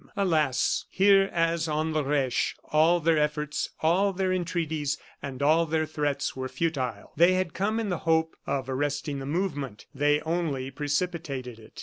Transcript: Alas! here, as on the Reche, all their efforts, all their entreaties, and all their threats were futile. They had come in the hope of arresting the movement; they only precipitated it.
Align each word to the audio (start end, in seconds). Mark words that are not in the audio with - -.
Alas! 0.17 0.85
here, 0.89 1.29
as 1.31 1.67
on 1.67 1.91
the 1.93 2.03
Reche, 2.03 2.55
all 2.71 2.99
their 2.99 3.19
efforts, 3.19 3.69
all 3.81 4.11
their 4.11 4.33
entreaties, 4.33 4.97
and 5.21 5.43
all 5.43 5.67
their 5.67 5.85
threats 5.85 6.35
were 6.35 6.49
futile. 6.49 7.11
They 7.17 7.33
had 7.35 7.53
come 7.53 7.79
in 7.79 7.89
the 7.89 7.99
hope 7.99 8.35
of 8.47 8.67
arresting 8.67 9.19
the 9.19 9.27
movement; 9.27 9.85
they 9.93 10.19
only 10.21 10.71
precipitated 10.71 11.59
it. 11.59 11.79